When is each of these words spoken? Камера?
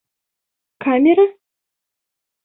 Камера? 0.85 1.25